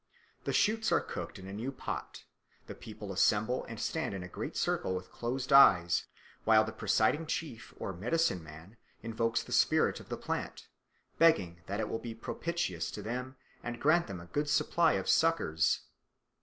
The 0.45 0.51
shoots 0.51 0.91
are 0.91 0.99
cooked 0.99 1.37
in 1.37 1.45
a 1.45 1.53
new 1.53 1.71
pot: 1.71 2.23
the 2.65 2.73
people 2.73 3.11
assemble 3.11 3.65
and 3.65 3.79
stand 3.79 4.15
in 4.15 4.23
a 4.23 4.27
great 4.27 4.57
circle 4.57 4.95
with 4.95 5.11
closed 5.11 5.53
eyes, 5.53 6.07
while 6.43 6.63
the 6.63 6.71
presiding 6.71 7.27
chief 7.27 7.71
or 7.77 7.93
medicine 7.93 8.43
man 8.43 8.77
invokes 9.03 9.43
the 9.43 9.51
spirit 9.51 9.99
of 9.99 10.09
the 10.09 10.17
plant, 10.17 10.67
begging 11.19 11.61
that 11.67 11.79
it 11.79 11.87
will 11.87 11.99
be 11.99 12.15
propitious 12.15 12.89
to 12.89 13.03
them 13.03 13.35
and 13.61 13.79
grant 13.79 14.07
them 14.07 14.19
a 14.19 14.25
good 14.25 14.49
supply 14.49 14.93
of 14.93 15.07
suckers. 15.07 15.81